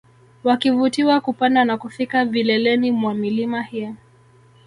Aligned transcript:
Wakivutiwa 0.43 1.21
kupanda 1.21 1.65
na 1.65 1.77
kufika 1.77 2.25
vileleni 2.25 2.91
mwa 2.91 3.13
milima 3.13 3.61
hii 3.63 3.89